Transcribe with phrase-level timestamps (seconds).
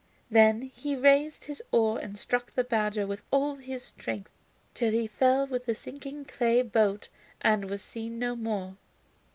[0.31, 4.31] Then he raised his oar and struck at the badger with all his strength
[4.73, 7.07] till he fell with the sinking clay boat
[7.41, 8.77] and was seen no more.